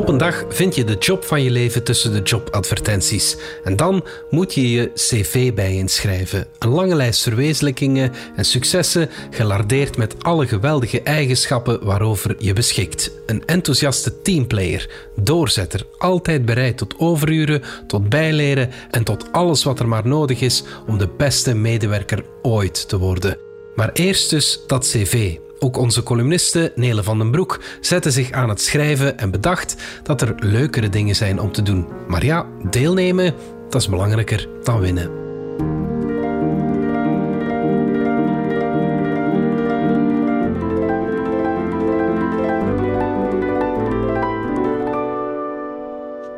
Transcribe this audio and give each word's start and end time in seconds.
Op 0.00 0.08
een 0.08 0.18
dag 0.18 0.44
vind 0.48 0.74
je 0.74 0.84
de 0.84 0.96
job 0.98 1.24
van 1.24 1.42
je 1.42 1.50
leven 1.50 1.82
tussen 1.82 2.12
de 2.12 2.22
jobadvertenties. 2.22 3.36
En 3.64 3.76
dan 3.76 4.04
moet 4.30 4.54
je 4.54 4.70
je 4.70 4.90
cv 4.94 5.54
bij 5.54 5.76
inschrijven. 5.76 6.46
Een 6.58 6.68
lange 6.68 6.94
lijst 6.94 7.22
verwezenlijkingen 7.22 8.12
en 8.36 8.44
successen, 8.44 9.10
gelardeerd 9.30 9.96
met 9.96 10.14
alle 10.24 10.46
geweldige 10.46 11.02
eigenschappen 11.02 11.84
waarover 11.84 12.36
je 12.38 12.52
beschikt. 12.52 13.10
Een 13.26 13.42
enthousiaste 13.46 14.22
teamplayer, 14.22 14.90
doorzetter, 15.16 15.86
altijd 15.98 16.44
bereid 16.44 16.76
tot 16.76 16.94
overuren, 16.98 17.62
tot 17.86 18.08
bijleren 18.08 18.70
en 18.90 19.04
tot 19.04 19.32
alles 19.32 19.64
wat 19.64 19.78
er 19.78 19.88
maar 19.88 20.06
nodig 20.06 20.40
is 20.40 20.62
om 20.86 20.98
de 20.98 21.08
beste 21.16 21.54
medewerker 21.54 22.24
ooit 22.42 22.88
te 22.88 22.98
worden. 22.98 23.38
Maar 23.74 23.90
eerst 23.92 24.30
dus 24.30 24.60
dat 24.66 24.88
cv. 24.88 25.36
Ook 25.62 25.76
onze 25.76 26.02
columniste 26.02 26.72
Nele 26.74 27.02
van 27.02 27.18
den 27.18 27.30
Broek 27.30 27.60
zette 27.80 28.10
zich 28.10 28.30
aan 28.30 28.48
het 28.48 28.60
schrijven 28.60 29.18
en 29.18 29.30
bedacht 29.30 29.76
dat 30.02 30.20
er 30.20 30.34
leukere 30.36 30.88
dingen 30.88 31.16
zijn 31.16 31.40
om 31.40 31.52
te 31.52 31.62
doen. 31.62 31.88
Maar 32.08 32.24
ja, 32.24 32.46
deelnemen, 32.70 33.34
dat 33.68 33.80
is 33.80 33.88
belangrijker 33.88 34.48
dan 34.62 34.80
winnen. 34.80 35.10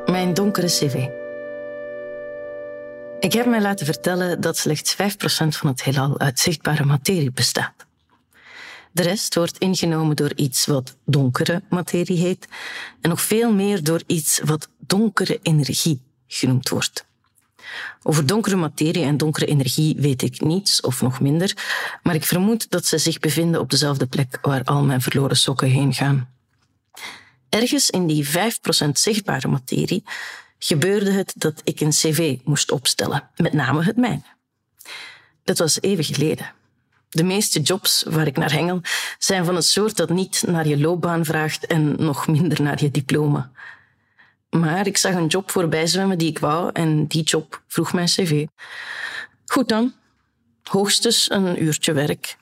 Mijn 0.07 0.34
donkere 0.34 0.66
cv. 0.66 1.07
Ik 3.20 3.32
heb 3.32 3.46
mij 3.46 3.60
laten 3.60 3.87
vertellen 3.87 4.41
dat 4.41 4.57
slechts 4.57 4.95
5% 4.95 4.96
van 5.48 5.68
het 5.68 5.82
heelal 5.82 6.18
uit 6.18 6.38
zichtbare 6.38 6.84
materie 6.84 7.32
bestaat. 7.32 7.91
De 8.92 9.02
rest 9.02 9.34
wordt 9.34 9.59
ingenomen 9.59 10.16
door 10.16 10.32
iets 10.34 10.66
wat 10.66 10.96
donkere 11.05 11.62
materie 11.70 12.19
heet 12.19 12.48
en 13.01 13.09
nog 13.09 13.20
veel 13.20 13.52
meer 13.52 13.84
door 13.84 14.02
iets 14.06 14.41
wat 14.45 14.68
donkere 14.78 15.38
energie 15.43 16.02
genoemd 16.26 16.68
wordt. 16.68 17.07
Over 18.02 18.26
donkere 18.26 18.57
materie 18.57 19.04
en 19.04 19.16
donkere 19.16 19.46
energie 19.46 19.95
weet 19.98 20.23
ik 20.23 20.40
niets 20.40 20.80
of 20.80 21.02
nog 21.02 21.20
minder, 21.20 21.57
maar 22.02 22.15
ik 22.15 22.24
vermoed 22.24 22.70
dat 22.70 22.87
ze 22.87 22.98
zich 22.98 23.18
bevinden 23.18 23.60
op 23.60 23.70
dezelfde 23.70 24.07
plek 24.07 24.38
waar 24.43 24.65
al 24.65 24.82
mijn 24.82 25.01
verloren 25.01 25.37
sokken 25.37 25.68
heen 25.68 25.95
gaan. 25.95 26.30
Ergens 27.48 27.90
in 27.90 28.07
die 28.07 28.29
5% 28.29 28.30
zichtbare 28.93 29.48
materie 29.48 30.04
gebeurde 30.59 31.10
het 31.10 31.32
dat 31.37 31.60
ik 31.65 31.80
een 31.80 31.90
cv 31.90 32.38
moest 32.45 32.70
opstellen, 32.70 33.29
met 33.37 33.52
name 33.52 33.85
het 33.85 33.96
mijne. 33.96 34.23
Dat 35.45 35.59
was 35.59 35.80
even 35.80 36.04
geleden. 36.04 36.52
De 37.15 37.24
meeste 37.24 37.60
jobs 37.60 38.05
waar 38.09 38.27
ik 38.27 38.37
naar 38.37 38.52
hengel 38.52 38.80
zijn 39.18 39.45
van 39.45 39.55
het 39.55 39.65
soort 39.65 39.96
dat 39.96 40.09
niet 40.09 40.45
naar 40.46 40.66
je 40.66 40.79
loopbaan 40.79 41.24
vraagt 41.24 41.66
en 41.66 41.95
nog 42.02 42.27
minder 42.27 42.63
naar 42.63 42.82
je 42.82 42.91
diploma. 42.91 43.51
Maar 44.51 44.87
ik 44.87 44.96
zag 44.96 45.15
een 45.15 45.27
job 45.27 45.51
voorbij 45.51 45.87
zwemmen 45.87 46.19
die 46.19 46.29
ik 46.29 46.38
wou 46.38 46.71
en 46.73 47.07
die 47.07 47.23
job 47.23 47.63
vroeg 47.66 47.93
mijn 47.93 48.07
cv. 48.07 48.46
Goed 49.46 49.69
dan, 49.69 49.93
hoogstens 50.63 51.30
een 51.30 51.63
uurtje 51.63 51.93
werk, 51.93 52.37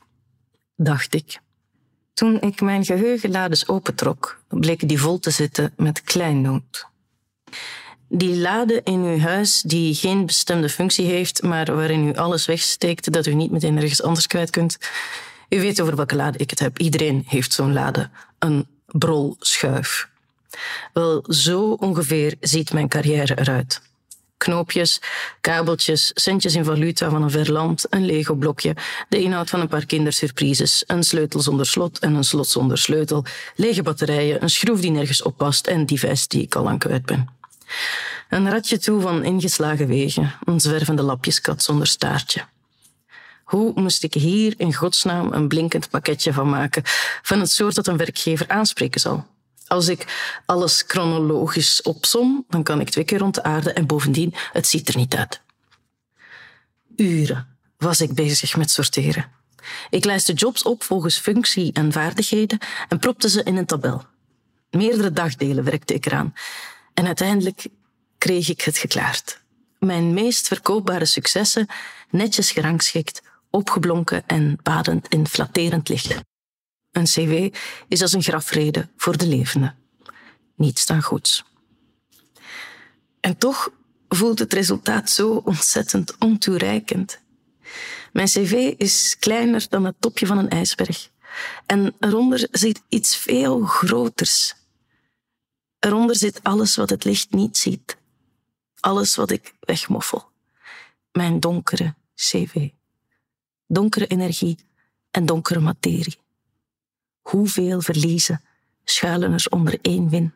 dacht 0.77 1.15
ik. 1.15 1.41
Toen 2.15 2.41
ik 2.41 2.61
mijn 2.61 2.85
geheugenlades 2.85 3.69
opentrok, 3.69 4.43
bleek 4.49 4.89
die 4.89 5.01
vol 5.01 5.19
te 5.19 5.31
zitten 5.31 5.73
met 5.77 6.03
kleinoot. 6.03 6.87
Die 8.13 8.37
lade 8.37 8.81
in 8.85 9.05
uw 9.05 9.19
huis 9.19 9.63
die 9.63 9.95
geen 9.95 10.27
bestemde 10.27 10.69
functie 10.69 11.07
heeft, 11.07 11.43
maar 11.43 11.75
waarin 11.75 12.09
u 12.09 12.15
alles 12.15 12.47
wegsteekt 12.47 13.13
dat 13.13 13.27
u 13.27 13.35
niet 13.35 13.51
meteen 13.51 13.77
ergens 13.77 14.03
anders 14.03 14.27
kwijt 14.27 14.51
kunt. 14.51 14.79
U 15.49 15.61
weet 15.61 15.81
over 15.81 15.97
welke 15.97 16.17
lade 16.17 16.39
ik 16.39 16.51
het 16.51 16.59
heb. 16.59 16.79
Iedereen 16.79 17.25
heeft 17.27 17.53
zo'n 17.53 17.73
lade. 17.73 18.11
Een 18.39 18.67
brolschuif. 18.87 20.09
Wel, 20.93 21.25
zo 21.29 21.71
ongeveer 21.71 22.35
ziet 22.41 22.73
mijn 22.73 22.89
carrière 22.89 23.39
eruit. 23.39 23.81
Knoopjes, 24.37 25.01
kabeltjes, 25.41 26.11
centjes 26.15 26.55
in 26.55 26.65
valuta 26.65 27.11
van 27.11 27.23
een 27.23 27.31
verland, 27.31 27.87
een 27.91 28.07
Lego-blokje, 28.07 28.77
de 29.09 29.23
inhoud 29.23 29.51
van 29.51 29.61
een 29.61 29.69
paar 29.69 29.87
kindersurprises, 29.87 30.85
een 30.87 31.03
sleutel 31.03 31.41
zonder 31.41 31.67
slot 31.67 31.99
en 31.99 32.15
een 32.15 32.25
slot 32.25 32.49
zonder 32.49 32.79
sleutel, 32.79 33.25
lege 33.57 33.83
batterijen, 33.83 34.43
een 34.43 34.51
schroef 34.51 34.81
die 34.81 34.91
nergens 34.91 35.23
oppast 35.23 35.67
en 35.67 35.87
die 35.87 35.99
vest 35.99 36.31
die 36.31 36.43
ik 36.43 36.55
al 36.55 36.63
lang 36.63 36.79
kwijt 36.79 37.05
ben. 37.05 37.40
Een 38.29 38.51
ratje 38.51 38.79
toe 38.79 39.01
van 39.01 39.25
ingeslagen 39.25 39.87
wegen, 39.87 40.35
een 40.45 40.61
zwervende 40.61 41.03
lapjeskat 41.03 41.63
zonder 41.63 41.87
staartje. 41.87 42.45
Hoe 43.45 43.73
moest 43.75 44.03
ik 44.03 44.15
hier 44.15 44.55
in 44.57 44.75
godsnaam 44.75 45.33
een 45.33 45.49
blinkend 45.49 45.91
pakketje 45.91 46.33
van 46.33 46.49
maken, 46.49 46.83
van 47.23 47.41
het 47.41 47.51
soort 47.51 47.75
dat 47.75 47.87
een 47.87 47.97
werkgever 47.97 48.49
aanspreken 48.49 49.01
zal? 49.01 49.27
Als 49.67 49.89
ik 49.89 50.07
alles 50.47 50.85
chronologisch 50.87 51.83
opsom, 51.83 52.45
dan 52.49 52.63
kan 52.63 52.81
ik 52.81 52.91
twee 52.91 53.05
keer 53.05 53.19
rond 53.19 53.35
de 53.35 53.43
aarde 53.43 53.73
en 53.73 53.87
bovendien, 53.87 54.35
het 54.53 54.67
ziet 54.67 54.89
er 54.89 54.97
niet 54.97 55.15
uit. 55.15 55.41
Uren 56.97 57.47
was 57.79 58.01
ik 58.01 58.15
bezig 58.15 58.57
met 58.57 58.71
sorteren. 58.71 59.31
Ik 59.91 60.05
lijstte 60.05 60.33
jobs 60.33 60.63
op 60.63 60.83
volgens 60.83 61.19
functie 61.19 61.73
en 61.73 61.93
vaardigheden 61.93 62.59
en 62.89 62.99
propte 62.99 63.29
ze 63.29 63.43
in 63.43 63.57
een 63.57 63.67
tabel. 63.67 64.05
Meerdere 64.71 65.13
dagdelen 65.13 65.65
werkte 65.65 65.95
ik 65.95 66.07
eraan. 66.07 66.35
En 66.95 67.07
uiteindelijk 67.07 67.67
kreeg 68.19 68.49
ik 68.49 68.61
het 68.61 68.79
geklaard. 68.79 69.41
Mijn 69.79 70.15
meest 70.15 70.47
verkoopbare 70.47 71.05
successen 71.05 71.67
netjes 72.11 72.51
gerangschikt, 72.51 73.23
opgeblonken 73.51 74.27
en 74.27 74.59
badend 74.63 75.09
in 75.09 75.27
flatterend 75.27 75.89
licht. 75.89 76.15
Een 76.91 77.05
cv 77.05 77.55
is 77.89 78.03
als 78.03 78.13
een 78.13 78.23
grafrede 78.23 78.89
voor 78.97 79.17
de 79.17 79.27
levende. 79.27 79.75
Niets 80.57 80.87
dan 80.87 81.03
goeds. 81.03 81.45
En 83.21 83.37
toch 83.37 83.71
voelt 84.09 84.39
het 84.39 84.53
resultaat 84.53 85.11
zo 85.11 85.43
ontzettend 85.45 86.17
ontoereikend. 86.19 87.21
Mijn 88.13 88.27
cv 88.27 88.75
is 88.77 89.17
kleiner 89.19 89.67
dan 89.69 89.85
het 89.85 89.95
topje 89.99 90.27
van 90.27 90.39
een 90.39 90.49
ijsberg. 90.49 91.11
En 91.67 91.95
eronder 92.01 92.49
zit 92.51 92.83
iets 92.89 93.17
veel 93.17 93.61
groters. 93.61 94.55
Eronder 95.81 96.17
zit 96.17 96.43
alles 96.43 96.77
wat 96.77 96.91
het 96.91 97.05
licht 97.05 97.31
niet 97.33 97.59
ziet. 97.59 97.97
Alles 98.81 99.17
wat 99.17 99.31
ik 99.31 99.55
wegmoffel. 99.61 100.29
Mijn 101.13 101.41
donkere 101.41 101.95
cv. 102.15 102.69
Donkere 103.67 104.07
energie 104.07 104.59
en 105.11 105.27
donkere 105.27 105.61
materie. 105.61 106.19
Hoeveel 107.21 107.81
verliezen 107.81 108.45
schuilen 108.85 109.33
er 109.33 109.47
onder 109.51 109.79
één 109.83 110.09
win? 110.09 110.33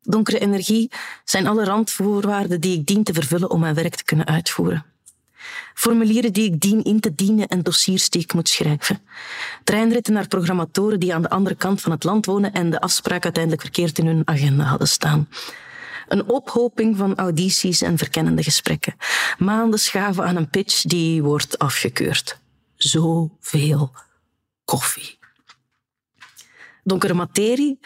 Donkere 0.00 0.38
energie 0.38 0.90
zijn 1.24 1.46
alle 1.46 1.64
randvoorwaarden 1.64 2.60
die 2.60 2.78
ik 2.78 2.86
dien 2.86 3.04
te 3.04 3.12
vervullen 3.12 3.50
om 3.50 3.60
mijn 3.60 3.74
werk 3.74 3.94
te 3.94 4.04
kunnen 4.04 4.26
uitvoeren. 4.26 4.84
Formulieren 5.74 6.32
die 6.32 6.52
ik 6.52 6.60
dien 6.60 6.82
in 6.82 7.00
te 7.00 7.14
dienen 7.14 7.48
en 7.48 7.62
dossiers 7.62 8.10
die 8.10 8.22
ik 8.22 8.34
moet 8.34 8.48
schrijven. 8.48 9.00
Treinritten 9.64 10.12
naar 10.12 10.28
programmatoren 10.28 11.00
die 11.00 11.14
aan 11.14 11.22
de 11.22 11.30
andere 11.30 11.54
kant 11.54 11.80
van 11.80 11.92
het 11.92 12.04
land 12.04 12.26
wonen 12.26 12.52
en 12.52 12.70
de 12.70 12.80
afspraak 12.80 13.24
uiteindelijk 13.24 13.62
verkeerd 13.62 13.98
in 13.98 14.06
hun 14.06 14.22
agenda 14.24 14.64
hadden 14.64 14.88
staan. 14.88 15.28
Een 16.08 16.28
ophoping 16.28 16.96
van 16.96 17.16
audities 17.16 17.82
en 17.82 17.98
verkennende 17.98 18.42
gesprekken. 18.42 18.96
Maanden 19.38 19.78
schaven 19.78 20.24
aan 20.24 20.36
een 20.36 20.50
pitch 20.50 20.82
die 20.82 21.22
wordt 21.22 21.58
afgekeurd. 21.58 22.38
Zoveel 22.76 23.92
koffie. 24.64 25.18
Donkere 26.84 27.14
materie 27.14 27.78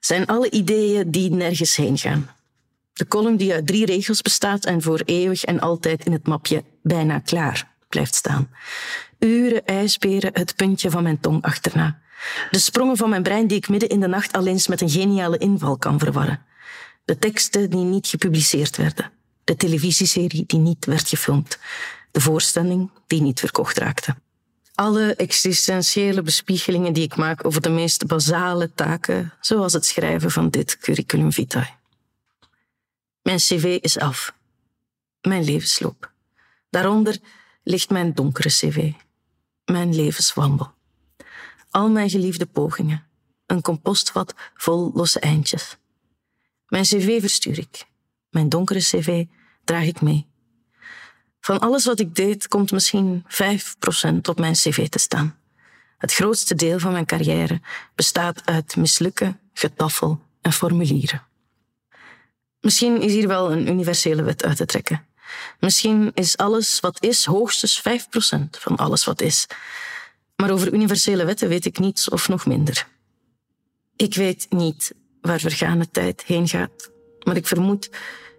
zijn 0.00 0.26
alle 0.26 0.50
ideeën 0.50 1.10
die 1.10 1.30
nergens 1.30 1.76
heen 1.76 1.98
gaan. 1.98 2.30
De 2.92 3.06
column 3.06 3.36
die 3.36 3.52
uit 3.52 3.66
drie 3.66 3.86
regels 3.86 4.22
bestaat 4.22 4.64
en 4.64 4.82
voor 4.82 5.02
eeuwig 5.04 5.44
en 5.44 5.60
altijd 5.60 6.04
in 6.04 6.12
het 6.12 6.26
mapje 6.26 6.64
bijna 6.84 7.18
klaar 7.18 7.72
blijft 7.88 8.14
staan. 8.14 8.50
Uren 9.18 9.64
ijsberen 9.64 10.30
het 10.32 10.56
puntje 10.56 10.90
van 10.90 11.02
mijn 11.02 11.20
tong 11.20 11.42
achterna. 11.42 12.00
De 12.50 12.58
sprongen 12.58 12.96
van 12.96 13.08
mijn 13.08 13.22
brein 13.22 13.46
die 13.46 13.56
ik 13.56 13.68
midden 13.68 13.88
in 13.88 14.00
de 14.00 14.06
nacht 14.06 14.32
al 14.32 14.46
eens 14.46 14.66
met 14.66 14.80
een 14.80 14.90
geniale 14.90 15.38
inval 15.38 15.76
kan 15.76 15.98
verwarren. 15.98 16.42
De 17.04 17.18
teksten 17.18 17.70
die 17.70 17.84
niet 17.84 18.06
gepubliceerd 18.06 18.76
werden. 18.76 19.10
De 19.44 19.56
televisieserie 19.56 20.44
die 20.46 20.58
niet 20.58 20.84
werd 20.84 21.08
gefilmd. 21.08 21.58
De 22.10 22.20
voorstelling 22.20 22.90
die 23.06 23.22
niet 23.22 23.40
verkocht 23.40 23.78
raakte. 23.78 24.16
Alle 24.74 25.14
existentiële 25.14 26.22
bespiegelingen 26.22 26.92
die 26.92 27.04
ik 27.04 27.16
maak 27.16 27.44
over 27.44 27.60
de 27.60 27.68
meest 27.68 28.06
basale 28.06 28.72
taken, 28.74 29.32
zoals 29.40 29.72
het 29.72 29.86
schrijven 29.86 30.30
van 30.30 30.50
dit 30.50 30.78
curriculum 30.78 31.32
vitae. 31.32 31.68
Mijn 33.22 33.38
cv 33.38 33.78
is 33.80 33.98
af. 33.98 34.34
Mijn 35.20 35.44
levensloop. 35.44 36.13
Daaronder 36.74 37.18
ligt 37.62 37.90
mijn 37.90 38.14
donkere 38.14 38.48
cv. 38.48 38.92
Mijn 39.64 39.94
levenswandel. 39.94 40.72
Al 41.70 41.90
mijn 41.90 42.10
geliefde 42.10 42.46
pogingen. 42.46 43.06
Een 43.46 43.62
compostvat 43.62 44.34
vol 44.54 44.90
losse 44.94 45.20
eindjes. 45.20 45.76
Mijn 46.68 46.84
cv 46.84 47.20
verstuur 47.20 47.58
ik. 47.58 47.86
Mijn 48.30 48.48
donkere 48.48 48.78
cv 48.78 49.24
draag 49.64 49.84
ik 49.84 50.00
mee. 50.00 50.26
Van 51.40 51.58
alles 51.58 51.84
wat 51.84 52.00
ik 52.00 52.14
deed 52.14 52.48
komt 52.48 52.72
misschien 52.72 53.24
5% 53.24 53.26
op 54.22 54.38
mijn 54.38 54.54
cv 54.54 54.88
te 54.88 54.98
staan. 54.98 55.38
Het 55.98 56.12
grootste 56.12 56.54
deel 56.54 56.78
van 56.78 56.92
mijn 56.92 57.06
carrière 57.06 57.60
bestaat 57.94 58.46
uit 58.46 58.76
mislukken, 58.76 59.40
getaffel 59.52 60.20
en 60.40 60.52
formulieren. 60.52 61.22
Misschien 62.60 63.00
is 63.00 63.12
hier 63.12 63.28
wel 63.28 63.52
een 63.52 63.68
universele 63.68 64.22
wet 64.22 64.44
uit 64.44 64.56
te 64.56 64.66
trekken. 64.66 65.06
Misschien 65.60 66.10
is 66.14 66.36
alles 66.36 66.80
wat 66.80 67.02
is 67.02 67.24
hoogstens 67.24 67.82
5% 67.82 67.82
van 68.50 68.76
alles 68.76 69.04
wat 69.04 69.20
is. 69.20 69.46
Maar 70.36 70.50
over 70.50 70.72
universele 70.72 71.24
wetten 71.24 71.48
weet 71.48 71.64
ik 71.64 71.78
niets 71.78 72.08
of 72.08 72.28
nog 72.28 72.46
minder. 72.46 72.86
Ik 73.96 74.14
weet 74.14 74.46
niet 74.48 74.94
waar 75.20 75.40
vergane 75.40 75.90
tijd 75.90 76.22
heen 76.22 76.48
gaat, 76.48 76.90
maar 77.22 77.36
ik 77.36 77.46
vermoed 77.46 77.90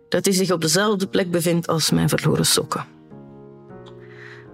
dat 0.09 0.25
hij 0.25 0.33
zich 0.33 0.51
op 0.51 0.61
dezelfde 0.61 1.07
plek 1.07 1.31
bevindt 1.31 1.67
als 1.67 1.89
mijn 1.89 2.09
verloren 2.09 2.45
sokken. 2.45 2.85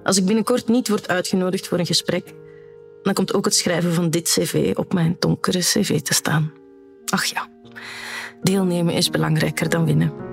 Als 0.03 0.17
ik 0.17 0.25
binnenkort 0.25 0.67
niet 0.67 0.87
word 0.87 1.07
uitgenodigd 1.07 1.67
voor 1.67 1.79
een 1.79 1.85
gesprek, 1.85 2.33
dan 3.03 3.13
komt 3.13 3.33
ook 3.33 3.45
het 3.45 3.55
schrijven 3.55 3.93
van 3.93 4.09
dit 4.09 4.29
cv 4.29 4.73
op 4.75 4.93
mijn 4.93 5.15
donkere 5.19 5.59
cv 5.59 6.01
te 6.01 6.13
staan. 6.13 6.51
Ach 7.05 7.25
ja, 7.25 7.49
deelnemen 8.41 8.93
is 8.93 9.09
belangrijker 9.09 9.69
dan 9.69 9.85
winnen. 9.85 10.30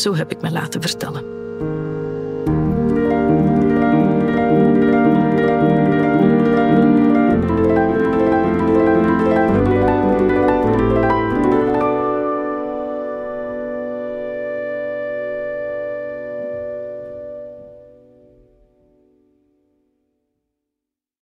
Zo 0.00 0.14
heb 0.14 0.30
ik 0.30 0.40
me 0.40 0.50
laten 0.50 0.80
vertellen. 0.82 1.39